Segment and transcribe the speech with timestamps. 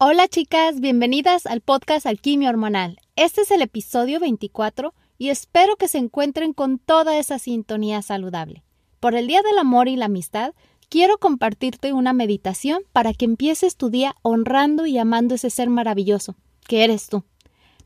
[0.00, 3.00] Hola chicas, bienvenidas al podcast Alquimia Hormonal.
[3.16, 8.62] Este es el episodio 24 y espero que se encuentren con toda esa sintonía saludable.
[9.00, 10.52] Por el Día del Amor y la Amistad,
[10.88, 16.36] quiero compartirte una meditación para que empieces tu día honrando y amando ese ser maravilloso,
[16.68, 17.24] que eres tú.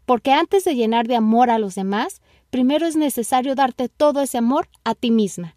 [0.05, 2.21] Porque antes de llenar de amor a los demás,
[2.51, 5.57] primero es necesario darte todo ese amor a ti misma.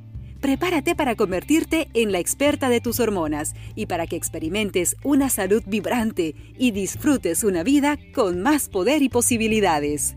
[0.41, 5.63] prepárate para convertirte en la experta de tus hormonas y para que experimentes una salud
[5.65, 10.15] vibrante y disfrutes una vida con más poder y posibilidades.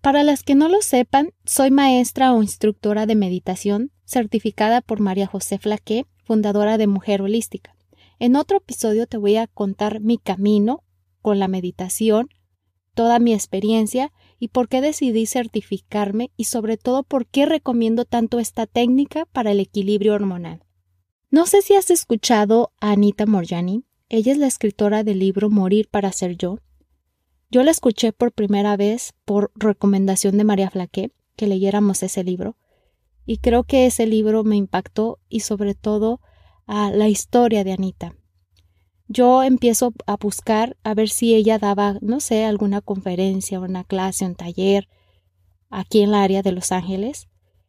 [0.00, 5.28] Para las que no lo sepan, soy maestra o instructora de meditación certificada por María
[5.28, 7.76] José Flaqué, fundadora de Mujer Holística.
[8.18, 10.82] En otro episodio te voy a contar mi camino
[11.20, 12.28] con la meditación,
[12.94, 18.38] toda mi experiencia y por qué decidí certificarme y sobre todo por qué recomiendo tanto
[18.38, 20.64] esta técnica para el equilibrio hormonal.
[21.30, 23.84] No sé si has escuchado a Anita Morjani.
[24.08, 26.58] Ella es la escritora del libro Morir para ser yo.
[27.50, 32.56] Yo la escuché por primera vez por recomendación de María Flaqué, que leyéramos ese libro,
[33.24, 36.20] y creo que ese libro me impactó y sobre todo
[36.66, 38.14] a la historia de Anita
[39.08, 44.24] yo empiezo a buscar a ver si ella daba, no sé, alguna conferencia, una clase,
[44.24, 44.88] un taller
[45.70, 47.28] aquí en la área de Los Ángeles.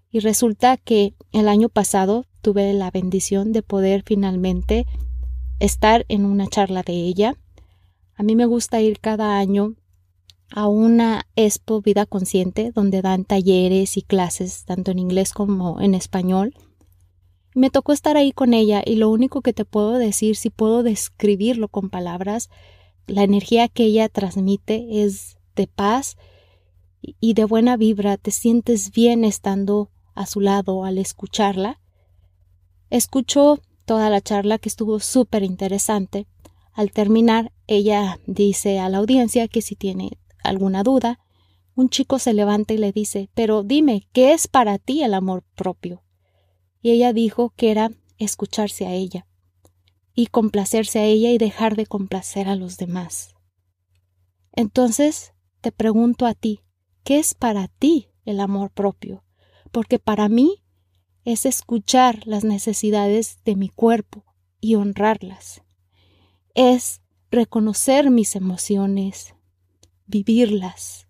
[0.09, 4.85] Y resulta que el año pasado tuve la bendición de poder finalmente
[5.59, 7.35] estar en una charla de ella.
[8.15, 9.75] A mí me gusta ir cada año
[10.51, 15.95] a una Expo Vida Consciente donde dan talleres y clases tanto en inglés como en
[15.95, 16.53] español
[17.55, 20.83] me tocó estar ahí con ella y lo único que te puedo decir, si puedo
[20.83, 22.49] describirlo con palabras,
[23.07, 26.17] la energía que ella transmite es de paz
[27.01, 31.79] y de buena vibra, te sientes bien estando a su lado al escucharla.
[32.89, 36.27] Escuchó toda la charla que estuvo súper interesante.
[36.71, 41.19] Al terminar, ella dice a la audiencia que si tiene alguna duda,
[41.75, 45.43] un chico se levanta y le dice, pero dime, ¿qué es para ti el amor
[45.55, 46.03] propio?
[46.83, 49.25] Y ella dijo que era escucharse a ella
[50.13, 53.33] y complacerse a ella y dejar de complacer a los demás.
[54.51, 56.59] Entonces, te pregunto a ti,
[57.03, 59.23] ¿qué es para ti el amor propio?
[59.71, 60.61] Porque para mí
[61.23, 64.25] es escuchar las necesidades de mi cuerpo
[64.59, 65.63] y honrarlas.
[66.53, 67.01] Es
[67.31, 69.35] reconocer mis emociones,
[70.05, 71.07] vivirlas,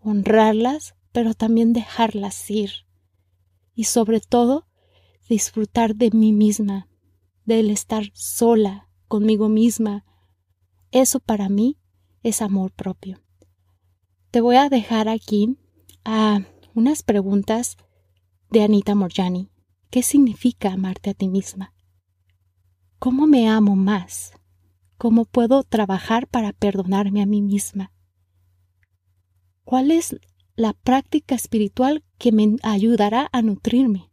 [0.00, 2.70] honrarlas, pero también dejarlas ir.
[3.74, 4.66] Y sobre todo,
[5.28, 6.88] disfrutar de mí misma,
[7.44, 10.04] del estar sola conmigo misma.
[10.90, 11.78] Eso para mí
[12.22, 13.20] es amor propio.
[14.30, 15.58] Te voy a dejar aquí
[16.04, 16.40] a
[16.74, 17.76] unas preguntas
[18.50, 19.50] de Anita Morjani.
[19.90, 21.74] ¿Qué significa amarte a ti misma?
[22.98, 24.32] ¿Cómo me amo más?
[24.96, 27.92] ¿Cómo puedo trabajar para perdonarme a mí misma?
[29.64, 30.16] ¿Cuál es
[30.54, 34.11] la práctica espiritual que me ayudará a nutrirme?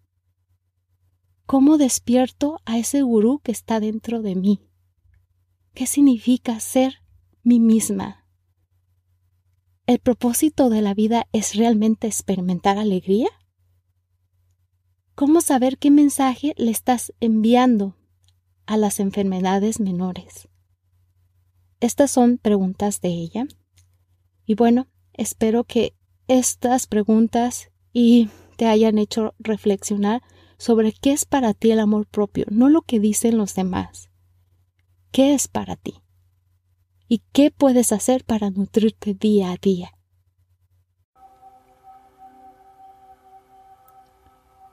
[1.49, 4.59] ¿Cómo despierto a ese gurú que está dentro de mí?
[5.73, 7.01] ¿Qué significa ser
[7.41, 8.27] mí misma?
[9.87, 13.29] ¿El propósito de la vida es realmente experimentar alegría?
[15.15, 17.95] ¿Cómo saber qué mensaje le estás enviando
[18.67, 20.49] a las enfermedades menores?
[21.79, 23.47] Estas son preguntas de ella.
[24.45, 25.95] Y bueno, espero que
[26.27, 30.21] estas preguntas y te hayan hecho reflexionar
[30.59, 34.11] sobre qué es para ti el amor propio, no lo que dicen los demás.
[35.11, 36.03] ¿Qué es para ti?
[37.07, 39.93] ¿Y qué puedes hacer para nutrirte día a día?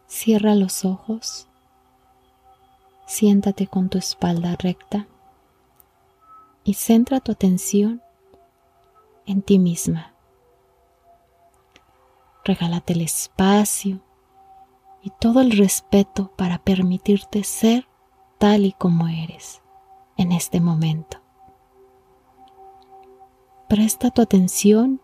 [0.09, 1.49] Cierra los ojos,
[3.07, 5.07] siéntate con tu espalda recta
[6.65, 8.03] y centra tu atención
[9.25, 10.17] en ti misma.
[12.45, 14.03] Regálate el espacio
[15.07, 17.87] y todo el respeto para permitirte ser
[18.39, 19.63] tal y como eres
[20.17, 21.19] en este momento.
[23.69, 25.01] Presta tu atención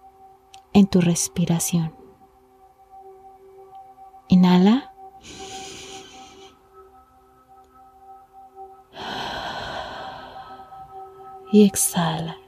[0.73, 1.95] en tu respiración.
[4.27, 4.93] Inhala.
[11.53, 12.39] Y exhala.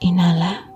[0.00, 0.67] Inhala.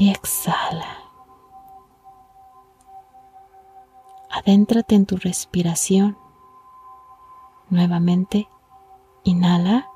[0.00, 0.96] Y exhala.
[4.30, 6.16] Adéntrate en tu respiración.
[7.68, 8.48] Nuevamente,
[9.24, 9.90] inhala.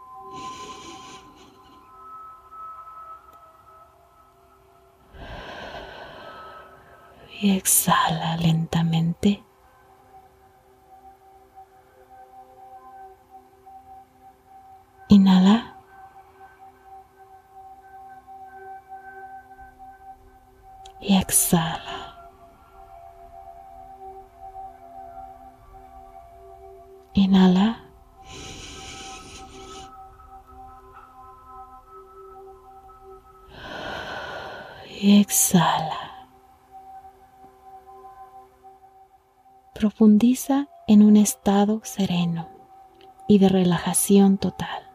[7.40, 9.42] Y exhala lentamente.
[21.06, 22.16] Y exhala.
[27.12, 27.84] Inhala.
[34.98, 36.26] Y exhala.
[39.74, 42.48] Profundiza en un estado sereno
[43.28, 44.90] y de relajación total.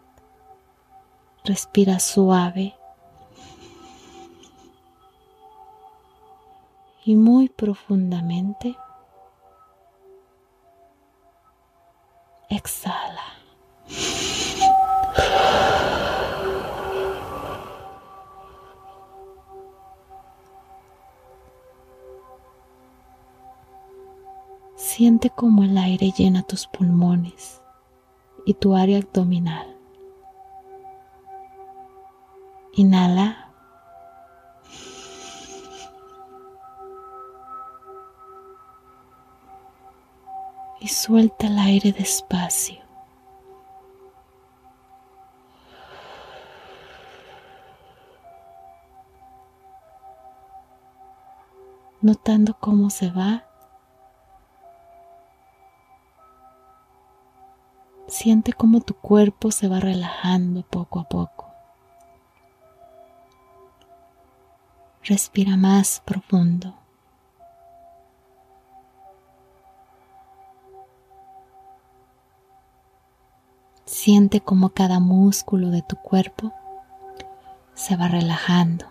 [1.43, 2.78] Respira suave
[7.09, 8.77] y muy profundamente.
[12.49, 13.23] Exhala.
[24.75, 27.59] Siente como el aire llena tus pulmones
[28.45, 29.75] y tu área abdominal.
[32.73, 33.48] Inhala.
[40.79, 42.79] Y suelta el aire despacio.
[52.01, 53.43] Notando cómo se va
[58.09, 61.47] Siente cómo tu cuerpo se va relajando poco a poco.
[65.03, 66.73] Respira más profundo.
[74.11, 76.51] Siente cómo cada músculo de tu cuerpo
[77.75, 78.87] se va relajando.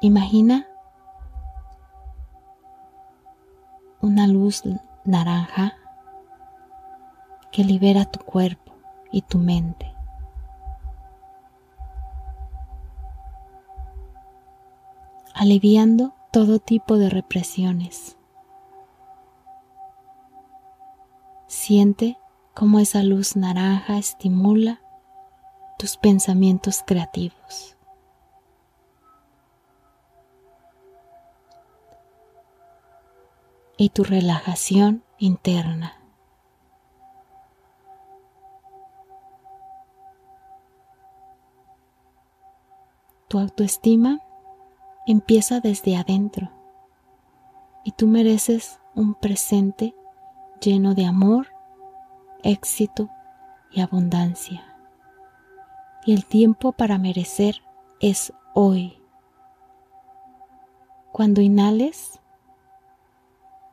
[0.00, 0.68] Imagina
[4.00, 4.62] una luz
[5.04, 5.74] naranja
[7.50, 8.76] que libera tu cuerpo
[9.10, 9.92] y tu mente.
[15.34, 18.17] aliviando todo tipo de represiones.
[21.68, 22.16] Siente
[22.54, 24.80] cómo esa luz naranja estimula
[25.78, 27.76] tus pensamientos creativos.
[33.76, 36.00] y tu relajación interna.
[43.28, 44.20] Tu autoestima
[45.06, 46.50] empieza desde adentro
[47.84, 49.94] y tú mereces un presente
[50.60, 51.57] lleno de amor,
[52.42, 53.08] éxito
[53.70, 54.64] y abundancia.
[56.04, 57.62] Y el tiempo para merecer
[58.00, 58.98] es hoy.
[61.12, 62.20] Cuando inhales,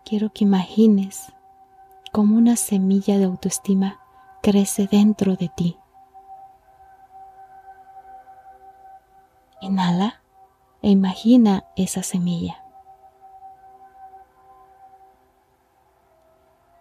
[0.03, 1.31] quiero que imagines
[2.11, 3.99] cómo una semilla de autoestima
[4.41, 5.77] crece dentro de ti.
[9.61, 10.21] Inhala
[10.81, 12.63] e imagina esa semilla.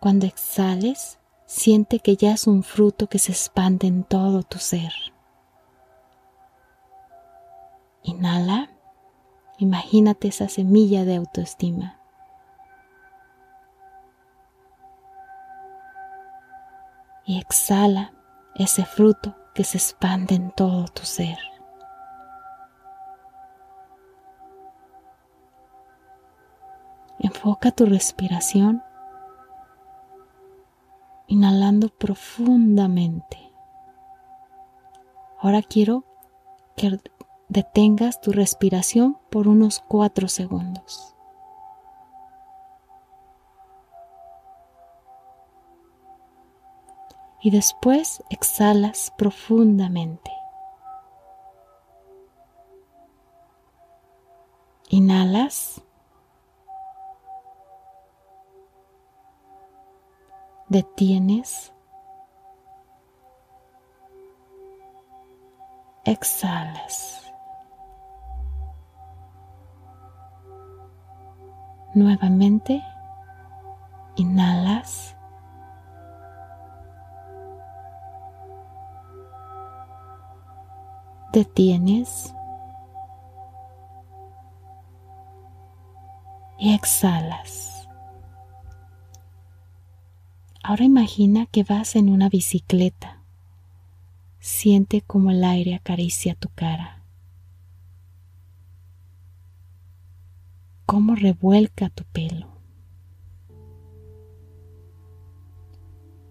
[0.01, 4.93] Cuando exhales, siente que ya es un fruto que se expande en todo tu ser.
[8.03, 8.71] Inhala,
[9.59, 11.99] imagínate esa semilla de autoestima.
[17.27, 18.13] Y exhala
[18.55, 21.39] ese fruto que se expande en todo tu ser.
[27.19, 28.83] Enfoca tu respiración,
[31.27, 33.39] inhalando profundamente.
[35.41, 36.05] Ahora quiero
[36.77, 36.99] que
[37.49, 41.15] detengas tu respiración por unos cuatro segundos.
[47.43, 50.31] Y después exhalas profundamente.
[54.89, 55.84] Inhalas.
[60.75, 61.73] Detienes
[66.05, 67.33] exhalas.
[71.95, 72.83] Nuevamente,
[74.17, 75.17] inhalas.
[81.33, 82.35] Detienes.
[86.59, 87.74] Y exhalas.
[90.67, 93.21] Ahora imagina que vas en una bicicleta.
[94.39, 97.03] Siente como el aire acaricia tu cara.
[100.87, 102.49] Cómo revuelca tu pelo.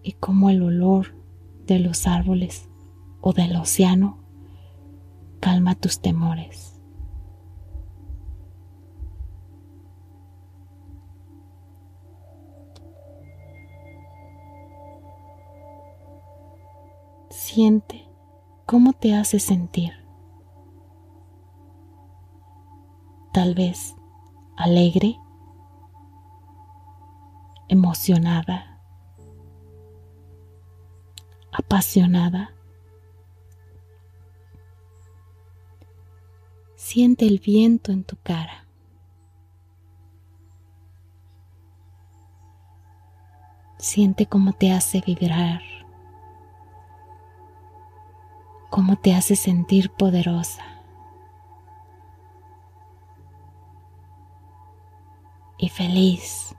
[0.02, 1.14] Y cómo el olor
[1.68, 2.68] de los árboles
[3.20, 4.18] o del océano
[5.38, 6.73] calma tus temores.
[17.54, 18.04] Siente
[18.66, 19.92] cómo te hace sentir.
[23.32, 23.94] Tal vez
[24.56, 25.20] alegre,
[27.68, 28.80] emocionada,
[31.52, 32.56] apasionada.
[36.74, 38.66] Siente el viento en tu cara.
[43.78, 45.60] Siente cómo te hace vibrar
[48.74, 50.64] cómo te hace sentir poderosa.
[55.56, 56.56] Y feliz.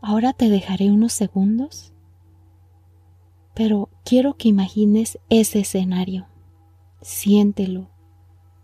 [0.00, 1.92] Ahora te dejaré unos segundos,
[3.54, 6.26] pero quiero que imagines ese escenario.
[7.02, 7.88] Siéntelo,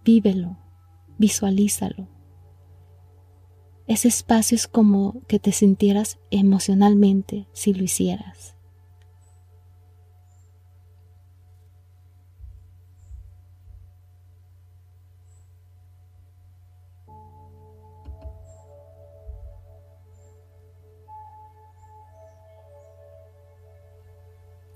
[0.05, 0.57] vívelo,
[1.17, 2.16] visualízalo.
[3.89, 8.57] Ese espacio es como que te sintieras emocionalmente si lo hicieras.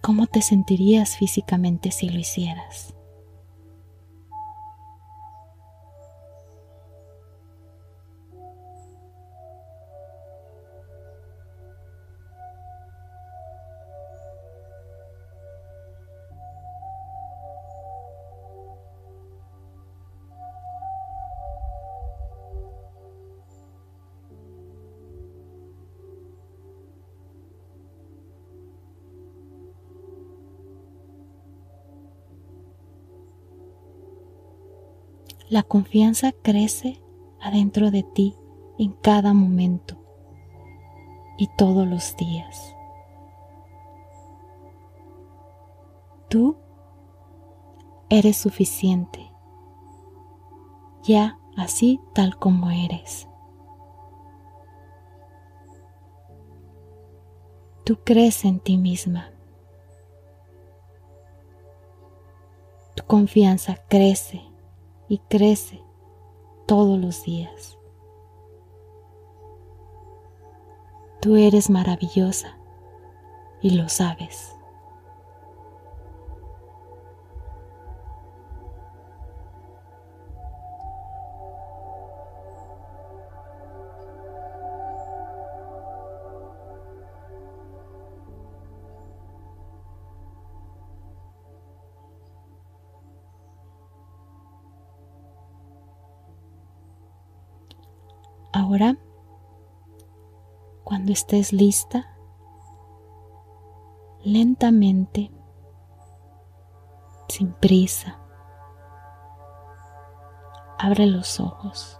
[0.00, 2.94] ¿Cómo te sentirías físicamente si lo hicieras?
[35.50, 37.02] La confianza crece
[37.40, 38.36] adentro de ti
[38.78, 39.96] en cada momento
[41.38, 42.76] y todos los días.
[46.28, 46.56] Tú
[48.10, 49.32] eres suficiente,
[51.02, 53.26] ya así tal como eres.
[57.84, 59.32] Tú crees en ti misma.
[62.94, 64.49] Tu confianza crece
[65.10, 65.82] y crece
[66.68, 67.76] todos los días.
[71.20, 72.56] Tú eres maravillosa
[73.60, 74.56] y lo sabes.
[100.84, 102.16] Cuando estés lista,
[104.22, 105.30] lentamente,
[107.28, 108.18] sin prisa,
[110.78, 111.96] abre los ojos.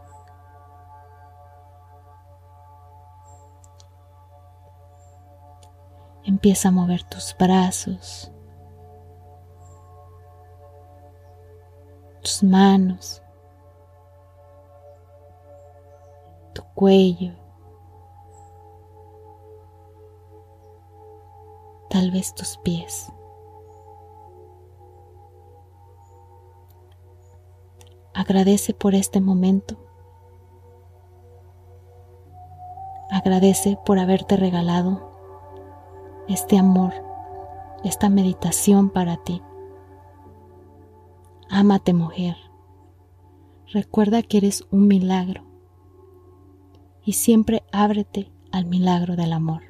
[6.25, 8.31] Empieza a mover tus brazos,
[12.23, 13.23] tus manos,
[16.81, 17.35] cuello,
[21.91, 23.13] tal vez tus pies.
[28.15, 29.77] Agradece por este momento.
[33.11, 35.11] Agradece por haberte regalado
[36.29, 36.93] este amor,
[37.83, 39.43] esta meditación para ti.
[41.49, 42.37] Ámate mujer.
[43.67, 45.43] Recuerda que eres un milagro
[47.05, 49.70] y siempre ábrete al milagro del amor.